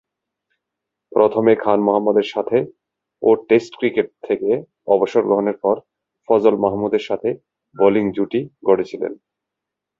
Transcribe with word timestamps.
প্রথমে 1.11 1.53
খান 1.55 1.79
মোহাম্মদের 1.85 2.27
সাথে 2.33 2.57
ও 3.21 3.29
টেস্ট 3.47 3.71
ক্রিকেট 3.79 4.07
থেকে 4.27 4.49
অবসর 4.87 5.23
গ্রহণের 5.25 5.57
পর 5.63 5.75
ফজল 6.27 6.55
মাহমুদের 6.63 7.03
সাথে 7.09 7.29
বোলিং 7.75 8.05
জুটি 8.15 8.41
গড়েছিলেন। 8.67 9.13